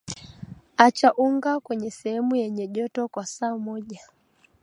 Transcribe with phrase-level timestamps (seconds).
[0.77, 3.99] acha unga kwenye sehemu yenye joto kwa saa moja